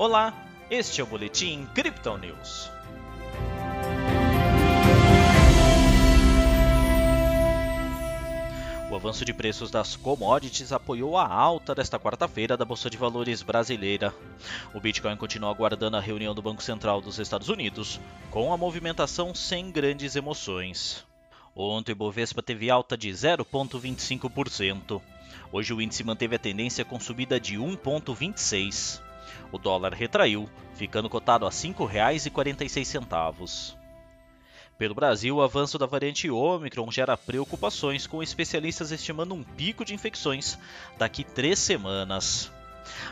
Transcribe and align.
Olá, 0.00 0.32
este 0.70 1.02
é 1.02 1.04
o 1.04 1.06
Boletim 1.06 1.68
Crypto 1.74 2.16
News. 2.16 2.70
O 8.90 8.96
avanço 8.96 9.26
de 9.26 9.34
preços 9.34 9.70
das 9.70 9.96
commodities 9.96 10.72
apoiou 10.72 11.18
a 11.18 11.28
alta 11.28 11.74
desta 11.74 11.98
quarta-feira 11.98 12.56
da 12.56 12.64
Bolsa 12.64 12.88
de 12.88 12.96
Valores 12.96 13.42
brasileira. 13.42 14.14
O 14.72 14.80
Bitcoin 14.80 15.18
continua 15.18 15.50
aguardando 15.50 15.98
a 15.98 16.00
reunião 16.00 16.34
do 16.34 16.40
Banco 16.40 16.62
Central 16.62 17.02
dos 17.02 17.18
Estados 17.18 17.50
Unidos, 17.50 18.00
com 18.30 18.54
a 18.54 18.56
movimentação 18.56 19.34
sem 19.34 19.70
grandes 19.70 20.16
emoções. 20.16 21.04
Ontem 21.54 21.92
o 21.92 21.96
Bovespa 21.96 22.42
teve 22.42 22.70
alta 22.70 22.96
de 22.96 23.10
0,25%. 23.10 25.02
Hoje 25.52 25.74
o 25.74 25.82
índice 25.82 26.02
manteve 26.02 26.36
a 26.36 26.38
tendência 26.38 26.86
com 26.86 26.98
subida 26.98 27.38
de 27.38 27.58
1,26%. 27.58 29.09
O 29.52 29.58
dólar 29.58 29.92
retraiu, 29.92 30.48
ficando 30.74 31.08
cotado 31.08 31.46
a 31.46 31.48
R$ 31.48 31.54
5,46. 31.54 33.76
Pelo 34.78 34.94
Brasil, 34.94 35.36
o 35.36 35.42
avanço 35.42 35.76
da 35.76 35.84
variante 35.84 36.30
Omicron 36.30 36.90
gera 36.90 37.16
preocupações, 37.16 38.06
com 38.06 38.22
especialistas 38.22 38.90
estimando 38.90 39.34
um 39.34 39.42
pico 39.42 39.84
de 39.84 39.92
infecções 39.92 40.58
daqui 40.96 41.22
três 41.22 41.58
semanas. 41.58 42.50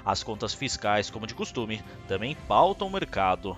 As 0.04 0.22
contas 0.22 0.54
fiscais, 0.54 1.10
como 1.10 1.26
de 1.26 1.34
costume, 1.34 1.82
também 2.06 2.34
pautam 2.46 2.88
o 2.88 2.90
mercado. 2.90 3.56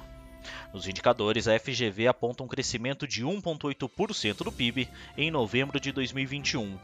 Nos 0.72 0.88
indicadores, 0.88 1.46
a 1.46 1.58
FGV 1.58 2.08
aponta 2.08 2.42
um 2.42 2.48
crescimento 2.48 3.06
de 3.06 3.24
1,8% 3.24 4.42
do 4.42 4.50
PIB 4.50 4.88
em 5.16 5.30
novembro 5.30 5.78
de 5.78 5.92
2021 5.92 6.78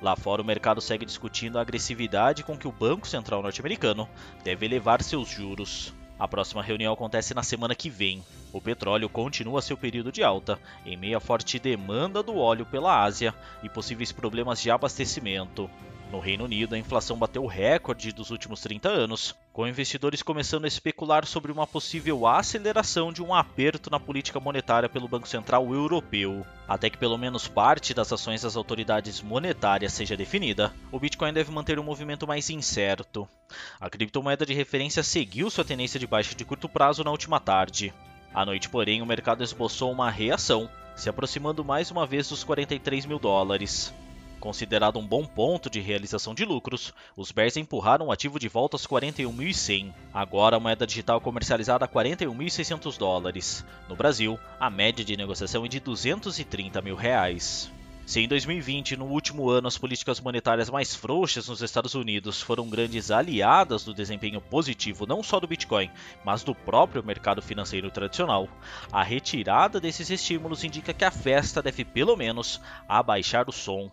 Lá 0.00 0.14
fora, 0.14 0.40
o 0.40 0.44
mercado 0.44 0.80
segue 0.80 1.04
discutindo 1.04 1.58
a 1.58 1.62
agressividade 1.62 2.44
com 2.44 2.56
que 2.56 2.68
o 2.68 2.72
Banco 2.72 3.06
Central 3.06 3.42
norte-americano 3.42 4.08
deve 4.44 4.64
elevar 4.64 5.02
seus 5.02 5.28
juros. 5.28 5.92
A 6.18 6.26
próxima 6.26 6.62
reunião 6.62 6.92
acontece 6.92 7.34
na 7.34 7.42
semana 7.42 7.74
que 7.74 7.90
vem. 7.90 8.24
O 8.52 8.60
petróleo 8.60 9.08
continua 9.08 9.62
seu 9.62 9.76
período 9.76 10.10
de 10.10 10.22
alta, 10.22 10.58
em 10.84 10.96
meio 10.96 11.16
à 11.16 11.20
forte 11.20 11.58
demanda 11.58 12.22
do 12.22 12.36
óleo 12.36 12.66
pela 12.66 13.02
Ásia 13.02 13.34
e 13.62 13.68
possíveis 13.68 14.10
problemas 14.10 14.60
de 14.60 14.70
abastecimento. 14.70 15.70
No 16.10 16.20
Reino 16.20 16.44
Unido, 16.44 16.74
a 16.74 16.78
inflação 16.78 17.18
bateu 17.18 17.44
o 17.44 17.46
recorde 17.46 18.12
dos 18.12 18.30
últimos 18.30 18.62
30 18.62 18.88
anos, 18.88 19.36
com 19.52 19.68
investidores 19.68 20.22
começando 20.22 20.64
a 20.64 20.68
especular 20.68 21.26
sobre 21.26 21.52
uma 21.52 21.66
possível 21.66 22.26
aceleração 22.26 23.12
de 23.12 23.22
um 23.22 23.34
aperto 23.34 23.90
na 23.90 24.00
política 24.00 24.40
monetária 24.40 24.88
pelo 24.88 25.06
Banco 25.06 25.28
Central 25.28 25.70
Europeu. 25.74 26.46
Até 26.66 26.88
que 26.88 26.96
pelo 26.96 27.18
menos 27.18 27.46
parte 27.46 27.92
das 27.92 28.10
ações 28.10 28.40
das 28.40 28.56
autoridades 28.56 29.20
monetárias 29.20 29.92
seja 29.92 30.16
definida, 30.16 30.72
o 30.90 30.98
Bitcoin 30.98 31.34
deve 31.34 31.52
manter 31.52 31.78
um 31.78 31.84
movimento 31.84 32.26
mais 32.26 32.48
incerto. 32.48 33.28
A 33.78 33.90
criptomoeda 33.90 34.46
de 34.46 34.54
referência 34.54 35.02
seguiu 35.02 35.50
sua 35.50 35.64
tendência 35.64 36.00
de 36.00 36.06
baixa 36.06 36.34
de 36.34 36.44
curto 36.44 36.70
prazo 36.70 37.04
na 37.04 37.10
última 37.10 37.38
tarde. 37.38 37.92
À 38.32 38.46
noite, 38.46 38.70
porém, 38.70 39.02
o 39.02 39.06
mercado 39.06 39.44
esboçou 39.44 39.92
uma 39.92 40.10
reação, 40.10 40.70
se 40.96 41.10
aproximando 41.10 41.62
mais 41.62 41.90
uma 41.90 42.06
vez 42.06 42.30
dos 42.30 42.42
43 42.44 43.04
mil 43.04 43.18
dólares. 43.18 43.92
Considerado 44.40 45.00
um 45.00 45.06
bom 45.06 45.24
ponto 45.24 45.68
de 45.68 45.80
realização 45.80 46.32
de 46.32 46.44
lucros, 46.44 46.94
os 47.16 47.32
Bears 47.32 47.56
empurraram 47.56 48.06
o 48.06 48.12
ativo 48.12 48.38
de 48.38 48.48
volta 48.48 48.76
aos 48.76 48.86
41.100. 48.86 49.92
Agora 50.14 50.56
a 50.56 50.60
moeda 50.60 50.86
digital 50.86 51.20
comercializada 51.20 51.84
a 51.84 51.88
41.600 51.88 52.96
dólares. 52.96 53.64
No 53.88 53.96
Brasil, 53.96 54.38
a 54.60 54.70
média 54.70 55.04
de 55.04 55.16
negociação 55.16 55.64
é 55.64 55.68
de 55.68 55.80
230 55.80 56.80
mil 56.80 56.94
reais. 56.94 57.68
Se 58.08 58.20
em 58.20 58.28
2020, 58.28 58.96
no 58.96 59.04
último 59.04 59.50
ano, 59.50 59.68
as 59.68 59.76
políticas 59.76 60.18
monetárias 60.18 60.70
mais 60.70 60.94
frouxas 60.94 61.46
nos 61.48 61.60
Estados 61.60 61.94
Unidos 61.94 62.40
foram 62.40 62.66
grandes 62.66 63.10
aliadas 63.10 63.84
do 63.84 63.92
desempenho 63.92 64.40
positivo 64.40 65.04
não 65.04 65.22
só 65.22 65.38
do 65.38 65.46
Bitcoin, 65.46 65.90
mas 66.24 66.42
do 66.42 66.54
próprio 66.54 67.04
mercado 67.04 67.42
financeiro 67.42 67.90
tradicional, 67.90 68.48
a 68.90 69.02
retirada 69.02 69.78
desses 69.78 70.08
estímulos 70.08 70.64
indica 70.64 70.94
que 70.94 71.04
a 71.04 71.10
festa 71.10 71.60
deve 71.60 71.84
pelo 71.84 72.16
menos 72.16 72.58
abaixar 72.88 73.46
o 73.46 73.52
som. 73.52 73.90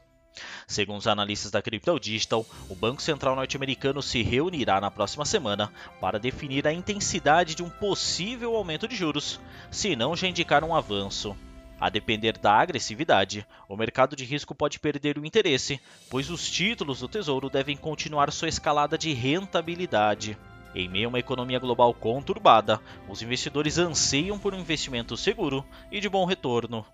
Segundo 0.68 1.00
os 1.00 1.08
analistas 1.08 1.52
da 1.52 1.62
Crypto 1.62 2.00
Digital, 2.00 2.46
o 2.70 2.76
Banco 2.76 3.02
Central 3.02 3.36
norte-americano 3.36 4.02
se 4.02 4.22
reunirá 4.22 4.82
na 4.82 4.92
próxima 4.92 5.26
semana 5.26 5.72
para 6.00 6.20
definir 6.20 6.68
a 6.68 6.74
intensidade 6.74 7.56
de 7.56 7.64
um 7.64 7.70
possível 7.70 8.56
aumento 8.56 8.88
de 8.88 8.96
juros, 8.96 9.40
se 9.72 9.96
não 9.96 10.16
já 10.16 10.28
indicar 10.28 10.64
um 10.64 10.76
avanço. 10.76 11.36
A 11.80 11.90
depender 11.90 12.38
da 12.38 12.54
agressividade, 12.54 13.46
o 13.68 13.76
mercado 13.76 14.16
de 14.16 14.24
risco 14.24 14.56
pode 14.56 14.80
perder 14.80 15.18
o 15.18 15.26
interesse, 15.26 15.80
pois 16.10 16.30
os 16.30 16.50
títulos 16.50 17.02
do 17.02 17.08
Tesouro 17.08 17.50
devem 17.50 17.76
continuar 17.76 18.32
sua 18.32 18.48
escalada 18.48 18.98
de 18.98 19.14
rentabilidade. 19.14 20.38
Em 20.74 20.90
meio 20.90 21.08
a 21.08 21.10
uma 21.10 21.20
economia 21.20 21.60
global 21.60 21.94
conturbada, 21.94 22.82
os 23.08 23.22
investidores 23.22 23.78
anseiam 23.78 24.40
por 24.40 24.54
um 24.54 24.60
investimento 24.60 25.16
seguro 25.18 25.66
e 25.92 26.00
de 26.00 26.10
bom 26.10 26.26
retorno. 26.26 26.86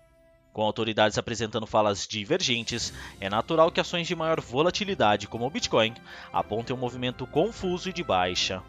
Com 0.52 0.62
autoridades 0.62 1.16
apresentando 1.16 1.66
falas 1.66 2.06
divergentes, 2.06 2.92
é 3.18 3.30
natural 3.30 3.70
que 3.70 3.80
ações 3.80 4.06
de 4.06 4.14
maior 4.14 4.38
volatilidade, 4.38 5.26
como 5.26 5.46
o 5.46 5.50
Bitcoin, 5.50 5.94
apontem 6.30 6.76
um 6.76 6.78
movimento 6.78 7.26
confuso 7.26 7.88
e 7.88 7.92
de 7.92 8.04
baixa. 8.04 8.62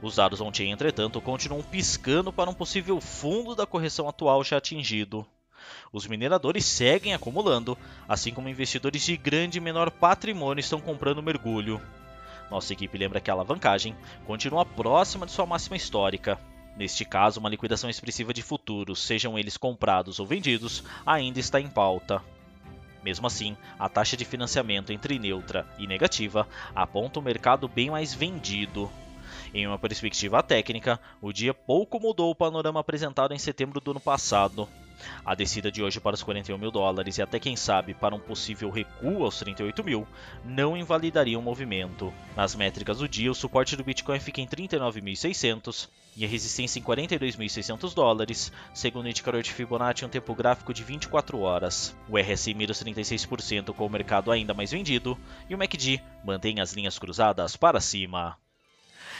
Os 0.00 0.16
dados 0.16 0.40
ontem, 0.40 0.70
entretanto, 0.70 1.20
continuam 1.20 1.62
piscando 1.62 2.32
para 2.32 2.48
um 2.48 2.54
possível 2.54 3.00
fundo 3.00 3.54
da 3.54 3.66
correção 3.66 4.08
atual 4.08 4.42
já 4.42 4.56
atingido. 4.56 5.26
Os 5.92 6.06
mineradores 6.06 6.64
seguem 6.64 7.12
acumulando, 7.12 7.76
assim 8.08 8.32
como 8.32 8.48
investidores 8.48 9.02
de 9.02 9.16
grande 9.16 9.58
e 9.58 9.60
menor 9.60 9.90
patrimônio 9.90 10.60
estão 10.60 10.80
comprando 10.80 11.22
mergulho. 11.22 11.80
Nossa 12.50 12.72
equipe 12.72 12.96
lembra 12.96 13.20
que 13.20 13.30
a 13.30 13.34
alavancagem 13.34 13.94
continua 14.26 14.64
próxima 14.64 15.26
de 15.26 15.32
sua 15.32 15.46
máxima 15.46 15.76
histórica. 15.76 16.38
Neste 16.76 17.04
caso, 17.04 17.38
uma 17.38 17.48
liquidação 17.48 17.88
expressiva 17.88 18.34
de 18.34 18.42
futuros, 18.42 19.00
sejam 19.00 19.38
eles 19.38 19.56
comprados 19.56 20.18
ou 20.18 20.26
vendidos, 20.26 20.82
ainda 21.06 21.38
está 21.38 21.60
em 21.60 21.68
pauta. 21.68 22.20
Mesmo 23.02 23.26
assim, 23.26 23.56
a 23.78 23.88
taxa 23.88 24.16
de 24.16 24.24
financiamento 24.24 24.92
entre 24.92 25.18
neutra 25.18 25.66
e 25.78 25.86
negativa 25.86 26.48
aponta 26.74 27.20
o 27.20 27.22
mercado 27.22 27.68
bem 27.68 27.90
mais 27.90 28.14
vendido. 28.14 28.90
Em 29.52 29.66
uma 29.66 29.78
perspectiva 29.78 30.42
técnica, 30.42 30.98
o 31.20 31.32
dia 31.32 31.54
pouco 31.54 32.00
mudou 32.00 32.30
o 32.30 32.34
panorama 32.34 32.80
apresentado 32.80 33.32
em 33.32 33.38
setembro 33.38 33.80
do 33.80 33.92
ano 33.92 34.00
passado. 34.00 34.68
A 35.24 35.34
descida 35.34 35.70
de 35.70 35.82
hoje 35.82 36.00
para 36.00 36.14
os 36.14 36.22
41 36.22 36.58
mil 36.58 36.70
dólares 36.70 37.18
e 37.18 37.22
até 37.22 37.38
quem 37.38 37.56
sabe 37.56 37.94
para 37.94 38.14
um 38.14 38.20
possível 38.20 38.70
recuo 38.70 39.24
aos 39.24 39.38
38 39.38 39.82
mil 39.82 40.06
não 40.44 40.76
invalidaria 40.76 41.38
o 41.38 41.42
movimento. 41.42 42.12
Nas 42.36 42.54
métricas 42.54 42.98
do 42.98 43.08
dia, 43.08 43.30
o 43.30 43.34
suporte 43.34 43.76
do 43.76 43.84
Bitcoin 43.84 44.20
fica 44.20 44.40
em 44.40 44.46
39.600 44.46 45.88
e 46.16 46.24
a 46.24 46.28
resistência 46.28 46.78
em 46.78 46.82
42.600 46.82 47.94
dólares, 47.94 48.52
segundo 48.72 49.06
o 49.06 49.08
indicador 49.08 49.42
de 49.42 49.52
Fibonacci 49.52 50.04
em 50.04 50.06
um 50.06 50.10
tempo 50.10 50.34
gráfico 50.34 50.72
de 50.72 50.84
24 50.84 51.40
horas. 51.40 51.96
O 52.08 52.18
RSI 52.18 52.54
mira 52.54 52.72
os 52.72 52.82
36% 52.82 53.74
com 53.74 53.86
o 53.86 53.90
mercado 53.90 54.30
ainda 54.30 54.54
mais 54.54 54.70
vendido 54.70 55.18
e 55.48 55.54
o 55.54 55.58
MACD 55.58 56.00
mantém 56.24 56.60
as 56.60 56.72
linhas 56.72 56.98
cruzadas 56.98 57.56
para 57.56 57.80
cima. 57.80 58.36